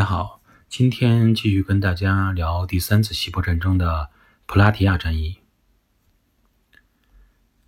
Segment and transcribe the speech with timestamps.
[0.00, 4.08] 大家好，今天继续跟大家聊第三次希波战争的
[4.46, 5.40] 普拉提亚战役。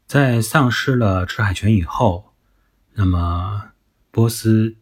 [0.06, 2.32] 在丧失了制海权以后，
[2.94, 3.72] 那么
[4.10, 4.78] 波斯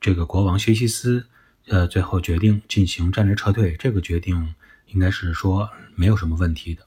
[0.00, 1.28] 这个国王薛西斯，
[1.66, 3.76] 呃，最后决定进行战略撤退。
[3.76, 4.54] 这个决定
[4.86, 6.86] 应该是说没有什么问题的。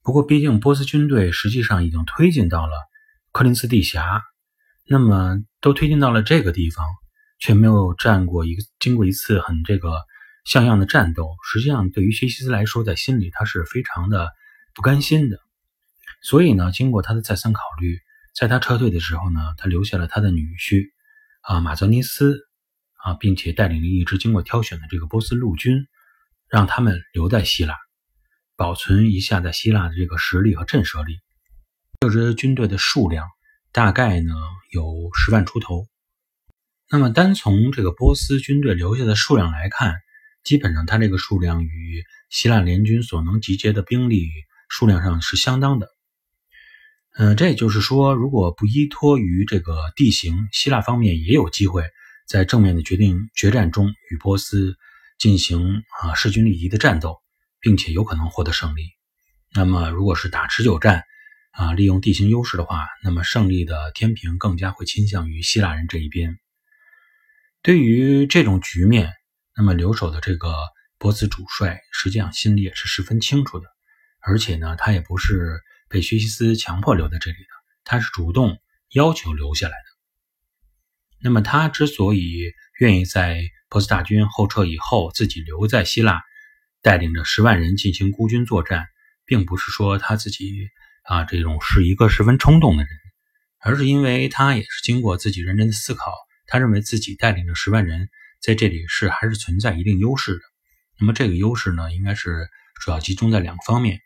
[0.00, 2.88] 不过，毕竟波斯军队实际上已经推进到了
[3.32, 4.22] 柯林斯地峡，
[4.86, 6.86] 那么都推进到了这个地方。
[7.44, 10.00] 却没有战过一个经过一次很这个
[10.46, 14.30] 像样的战斗，实际上对于薛西斯来说，在心里他是非常的
[14.74, 15.38] 不甘心的。
[16.22, 17.98] 所以呢，经过他的再三考虑，
[18.34, 20.86] 在他撤退的时候呢，他留下了他的女婿
[21.42, 22.48] 啊马泽尼斯
[22.94, 25.86] 啊，并且带领了一支经过挑选的这个波斯陆军，
[26.48, 27.76] 让他们留在希腊，
[28.56, 31.18] 保存一下在希腊的这个实力和震慑力。
[32.00, 33.26] 这支军队的数量
[33.70, 34.32] 大概呢
[34.70, 35.86] 有十万出头。
[36.94, 39.96] 那么，单从这个波斯军队留下的数量来看，
[40.44, 44.28] 基本上它这个数量与希腊联军所能集结的兵力
[44.68, 45.88] 数量上是相当的。
[47.16, 51.82] 嗯，这也就是说，如果不依托于这个地形，希腊方面也有机会
[52.28, 54.76] 在正面的决定决战中与波斯
[55.18, 57.16] 进行啊势均力敌的战斗，
[57.60, 58.84] 并且有可能获得胜利。
[59.52, 61.02] 那么，如果是打持久战
[61.50, 66.38] 啊，利用地形优势的话，那么胜利的天平更加会倾向于希腊人这一边。
[67.64, 69.10] 对于这种局面，
[69.56, 70.54] 那么留守的这个
[70.98, 73.66] 波斯主帅实际上心里也是十分清楚的，
[74.20, 77.48] 而且呢，他也不是被薛西斯强迫留在这里的，
[77.82, 78.58] 他是主动
[78.90, 79.84] 要求留下来的。
[81.22, 86.20] 那么他之所以愿意在波斯大军后撤以后自己留在希腊，
[86.82, 88.84] 带领着十万人进行孤军作战，
[89.24, 90.68] 并不是说他自己
[91.04, 92.92] 啊这种是一个十分冲动的人，
[93.58, 96.12] 而是因为他也是经过自己认真的思考。
[96.46, 98.08] 他认为自己带领着十万人
[98.40, 100.40] 在这里是还是存在一定优势的。
[100.98, 102.48] 那么这个优势呢，应该是
[102.80, 104.00] 主要集中在两个方面。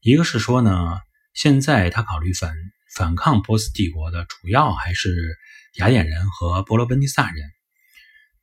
[0.00, 1.00] 一个是说呢，
[1.34, 2.54] 现在他考虑反
[2.94, 5.36] 反抗波斯帝国的主要还是
[5.74, 7.50] 雅典人和伯罗奔尼撒人。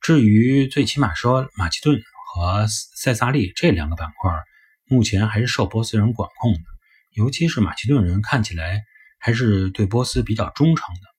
[0.00, 2.00] 至于最起码说马其顿
[2.34, 4.30] 和塞萨利这两个板块，
[4.84, 6.60] 目前还是受波斯人管控的。
[7.14, 8.82] 尤其是马其顿人看起来
[9.18, 11.15] 还是对波斯比较忠诚的。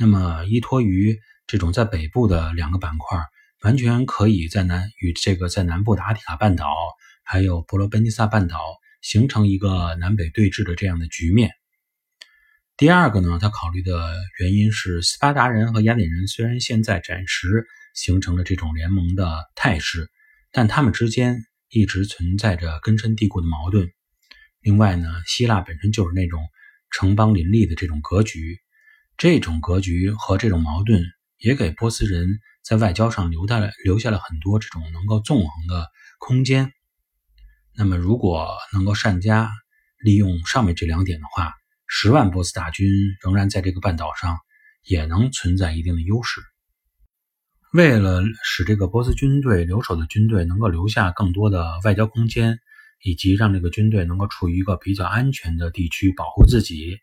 [0.00, 3.18] 那么依托于这种在北部的两个板块，
[3.62, 6.74] 完全可以在南与这个在南部的阿提卡半岛，
[7.22, 8.58] 还有伯罗奔尼撒半岛
[9.02, 11.50] 形成一个南北对峙的这样的局面。
[12.78, 20.08] 第二个呢，他考虑的原因是斯巴达人和雅典人虽然现在暂时形成了这种联盟的态势，
[20.50, 23.86] 但他们之间一直存在着根深蒂固的矛盾。
[24.62, 26.40] 另外呢，希腊本身就是那种
[26.90, 28.58] 城邦林立的这种格局，
[29.20, 31.04] 这种格局和这种矛盾。
[31.42, 35.88] 也给波斯人在外交上留下了留下了很多这种能够纵横的
[36.18, 36.70] 空间。
[37.74, 39.50] 那么，如果能够善加
[39.98, 41.54] 利用上面这两点的话，
[41.86, 42.90] 十万波斯大军
[43.22, 44.38] 仍然在这个半岛上
[44.84, 46.42] 也能存在一定的优势。
[47.72, 52.58] 为了使这个波斯军队留守的军队能够留下更多的外交空间，
[53.02, 56.98] 以及让这个军队能够处于一个比较安全的地区保护自己，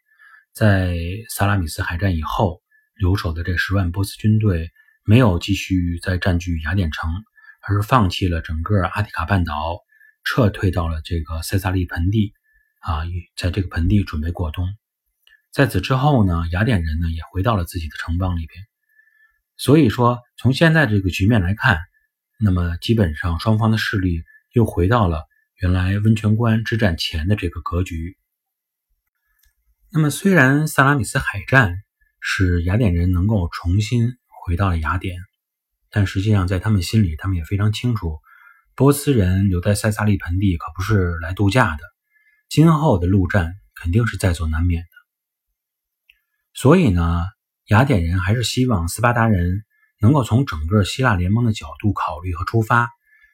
[0.58, 0.98] 在
[1.30, 2.64] 萨拉米斯海战以后。
[3.00, 4.72] 留守的这十万波斯军队
[5.06, 7.12] 没有继续再占据雅典城，
[7.62, 9.78] 而是放弃了整个阿提卡半岛，
[10.24, 12.34] 撤退到了这个塞萨利盆地，
[12.80, 13.04] 啊，
[13.36, 14.68] 在这个盆地准备过冬。
[15.52, 18.66] 在此之后呢，雅典人呢也回到了自己的城邦里边。
[19.58, 21.78] 所以说，从现在这个局面来看，
[22.40, 25.24] 那么基本上双方的势力又回到了
[25.58, 28.18] 原来温泉关之战前的这个格局。
[29.90, 31.74] 那么，虽然萨拉米斯海战，
[32.20, 34.12] 使雅典人能够重新
[34.46, 35.18] 回到了雅典，
[35.90, 38.20] 但实际上在他们心里，他们也非常清楚，
[38.76, 41.84] 波斯人留在塞萨利盆地可不是来度假的，
[42.50, 44.90] 今后的陆战肯定是在所难免的。
[46.54, 47.24] 所以呢，
[47.68, 49.64] 雅典人还是希望斯巴达人
[50.02, 52.90] 能够从整个希腊联盟的角度考虑和出发，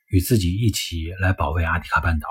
[0.08, 2.28] 与自己一起来保卫阿提卡半岛。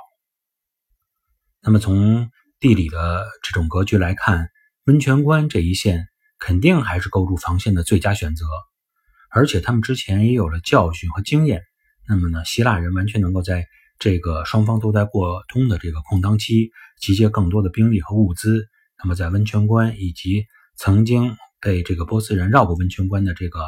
[1.60, 2.30] 那么从
[2.62, 4.48] 地理的这种格局来看，
[4.86, 6.06] 温泉关这一线。
[6.44, 8.44] 肯定还是构筑防线的最佳选择，
[9.30, 11.62] 而且他们之前也有了教训和经验。
[12.08, 13.68] 那么呢，希腊人完全能够在
[14.00, 18.66] 这个双方都在过冬的这个空当期，集结更多的兵力和物资。
[19.00, 23.60] 那么在温泉关以及曾经被这个波斯人绕过温泉关的这个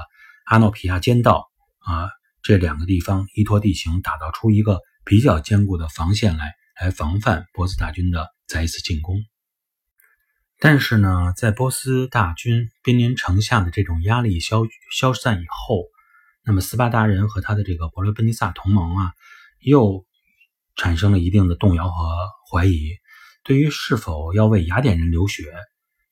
[0.47, 1.47] 阿诺皮亚尖道
[1.79, 2.11] 啊
[2.43, 9.17] 这两个地方，依托地形打造出一个比较坚固的防线来，来防范波斯大军的再一次进攻。
[10.61, 14.63] 但是呢，在波斯大军兵临城下的这种压力消
[14.97, 15.83] 消散以后，
[16.45, 19.13] 那么斯巴达人和他的这个伯罗奔尼撒同盟啊，
[19.59, 20.07] 又
[20.77, 22.15] 产生了一定的动摇和
[22.49, 22.93] 怀疑，
[23.43, 25.53] 对于是否要为雅典人流血，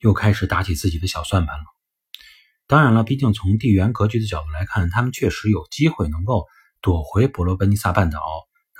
[0.01, 1.65] 又开始打起自己的小算盘了。
[2.67, 6.47] 当然了，毕竟从地缘格局的角度来看，他们确实有机会能够
[6.81, 8.21] 躲回伯罗奔尼撒半岛。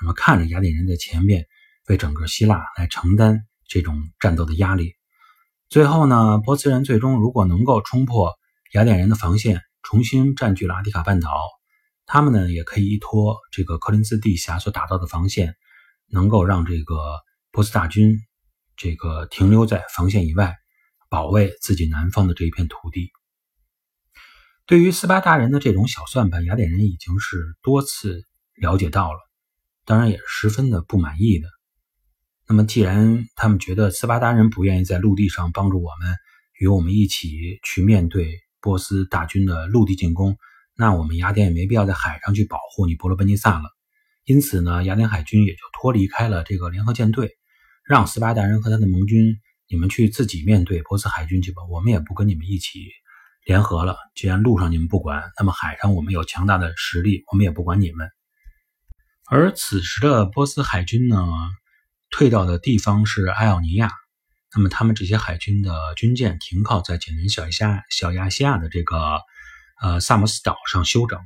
[0.01, 1.47] 那么看着雅典人在前面
[1.87, 4.93] 为整个希腊来承担这种战斗的压力，
[5.69, 8.33] 最后呢，波斯人最终如果能够冲破
[8.73, 11.29] 雅典人的防线，重新占据了阿提卡半岛，
[12.05, 15.55] 他们呢也可以依托这个科林斯地峡所打造的防线，
[16.07, 16.95] 能够让这个
[17.51, 18.19] 波斯大军
[18.75, 20.55] 这个停留在防线以外，
[21.09, 23.11] 保卫自己南方的这一片土地。
[24.65, 28.23] 对于斯巴达人的这种小算盘，雅典人已经是多次
[28.55, 29.19] 了解到了，
[29.85, 31.47] 当然也是十分的不满意的。
[32.47, 36.15] 那么，既然他们觉得斯巴达人不愿意在陆地上帮助我们，
[36.59, 40.37] 与我们一起去面对波斯大军的陆地进攻，
[40.75, 43.69] 那我们雅典也没必要在海上去保护你伯罗奔尼撒了。
[44.25, 47.31] 因此呢，雅典海军也就脱离开了这个联合舰队，
[47.87, 49.37] 让斯巴达人和他的盟军，
[49.69, 52.79] 你们去自己面对波斯海军去吧，我们也不跟你们一起。
[53.45, 58.09] 联合了，既然路上你们不管，那么海上我们有强大的实力，我们也不管你们。
[59.29, 61.17] 而此时的波斯海军呢，
[62.13, 63.91] 退到的地方是埃奥尼亚，
[64.55, 69.19] 那么他们这些海军的军舰停靠在紧邻小亚小亚细亚的这个
[69.81, 71.19] 呃萨摩斯岛上休整。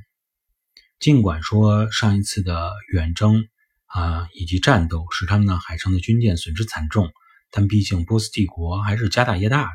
[0.98, 3.46] 尽管说上一次的远征
[3.86, 7.12] 啊以及战斗使他们的海上的军舰损失惨重，
[7.50, 9.70] 但毕竟波斯帝国还是家大业大的，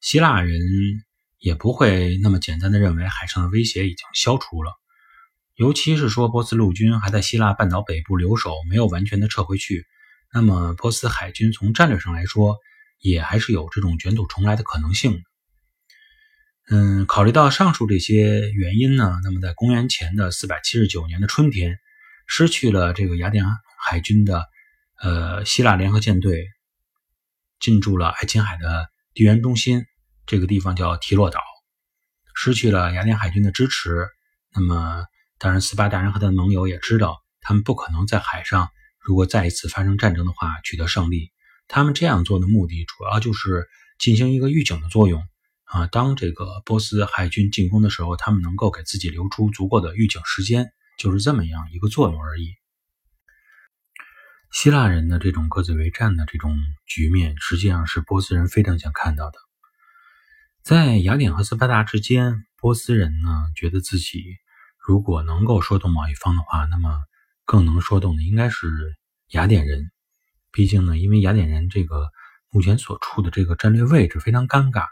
[0.00, 0.60] 希腊人。
[1.40, 4.72] 也不会那么简单的认为海上的威胁已经消除了，
[5.56, 9.84] 尤其是说波斯陆军还在希腊半岛北部留守，没有完全的撤回去，
[10.34, 12.58] 那么波斯海军从战略上来说，
[12.98, 15.22] 也还是有这种卷土重来的可能性。
[16.68, 21.78] 嗯，考虑到上述这些原因呢，那么在公元前的四百七十九年的春天，
[22.26, 23.44] 失去了这个雅典
[23.86, 24.44] 海军的
[25.00, 26.48] 呃希腊联合舰队，
[27.60, 29.84] 进驻了爱琴海的地缘中心。
[30.26, 31.40] 这个地方叫提洛岛，
[32.34, 34.08] 失去了雅典海军的支持，
[34.52, 35.04] 那么
[35.38, 38.70] 当然斯巴达人和他的盟友也知道，他们不可能在海上
[39.04, 41.30] 如果再一次发生战争的话取得胜利。
[41.68, 43.68] 他们这样做的目的主要就是
[43.98, 45.22] 进行一个预警的作用
[45.64, 52.54] 啊，当这个波斯海军进攻的时候，他们能够给自己留出足够的预警时间，就是这么样一个作用而已。
[54.52, 56.56] 希腊人的这种各自为战的这种
[56.86, 59.38] 局面，实际上是波斯人非常想看到的。
[60.62, 64.22] 在雅典和斯巴达之间，波斯人呢觉得自己
[64.78, 67.02] 如果能够说动某一方的话，那么
[67.44, 68.68] 更能说动的应该是
[69.30, 69.90] 雅典人。
[70.52, 72.08] 毕竟呢，因为雅典人这个
[72.50, 74.86] 目前所处的这个战略位置非常尴尬。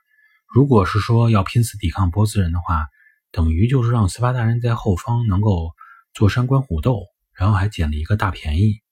[0.48, 2.86] 如果是说要拼死抵抗波斯人的话，
[3.30, 5.72] 等于就是让斯巴达人在后方能够
[6.12, 8.82] 坐山观虎斗，然后还捡了一个大便宜。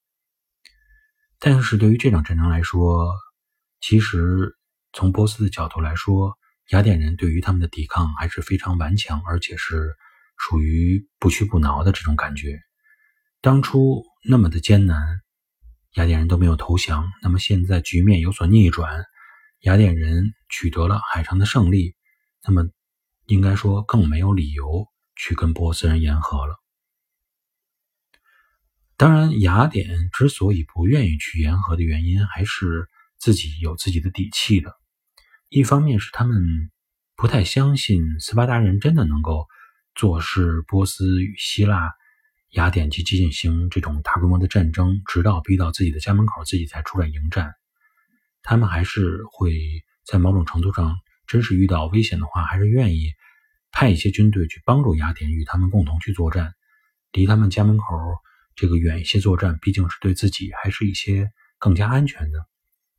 [1.38, 3.14] 但是对于这场战争来说，
[3.80, 4.56] 其实
[4.92, 6.38] 从波斯的角度来说，
[6.70, 9.94] 雅典人对于他们的抵抗还是非常顽强，而且是
[10.36, 12.58] 属于不屈不挠的这种感觉。
[13.42, 15.22] 当初那么的艰难，
[15.94, 17.10] 雅典人都没有投降。
[17.22, 19.04] 那么现在局面有所逆转，
[19.60, 21.94] 雅典人取得了海上的胜利，
[22.46, 22.68] 那么
[23.24, 24.86] 应该说更没有理由
[25.16, 26.56] 去跟波斯人言和了。
[28.98, 32.88] 当然，雅典之所以不愿意去言和的原因，还是
[33.18, 34.76] 自己有自己的底气的。
[35.48, 36.70] 一方面是他们
[37.16, 39.46] 不太相信斯巴达人真的能够
[39.94, 41.90] 坐视波斯与希腊、
[42.50, 47.54] 雅典去进行这种大规模的战争，直到逼到自己的家门口，自己才出来迎战。
[48.42, 49.52] 他们还是会
[50.04, 53.12] 在某种程度上，真是遇到危险的话，还是愿意
[53.70, 56.54] 派一些军队去帮助雅典，与他们共同去作战。
[57.12, 57.84] 离他们家门口
[58.54, 62.46] 这个远一些作战，毕竟是对自己还是一些更加安全的。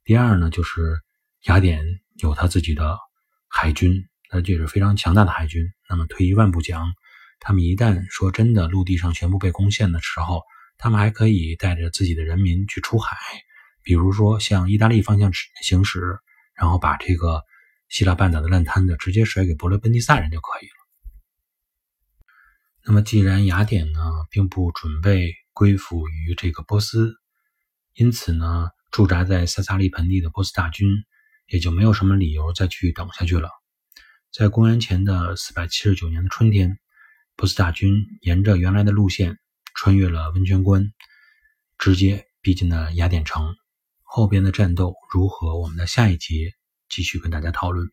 [0.03, 0.99] 第二呢，就是
[1.45, 1.83] 雅典。
[2.17, 2.99] 有他自己的
[3.47, 5.65] 海军，那这是非常强大的海军。
[5.89, 6.93] 那么退一万步讲，
[7.41, 10.43] 他们一旦说真的陆地上全部被攻陷的时候，
[10.77, 13.17] 他们还可以带着自己的人民去出海，
[13.83, 15.99] 比如说向意大利方向行驶，
[16.55, 17.43] 然后把这个
[17.89, 22.31] 希腊半岛的烂摊子直接甩给伯罗奔尼撒人就可以了。
[22.85, 27.13] 那么既然雅典呢并不准备归附于这个波斯，
[27.93, 30.87] 因此呢驻扎在塞萨利盆地的波斯大军。
[31.47, 33.49] 也就没有什么理由再去等下去了。
[34.31, 36.79] 在公元前的四百七十九年的春天，
[37.35, 39.39] 波斯大军沿着原来的路线
[39.73, 40.91] 穿越了温泉关，
[41.77, 43.55] 直接逼近了雅典城。
[44.03, 45.57] 后边的战斗如何？
[45.57, 46.53] 我们的下一集
[46.89, 47.91] 继续跟大家讨论。